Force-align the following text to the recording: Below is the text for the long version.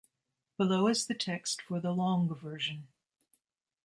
Below 0.57 0.87
is 0.87 1.05
the 1.05 1.13
text 1.13 1.61
for 1.61 1.79
the 1.79 1.91
long 1.91 2.33
version. 2.33 2.87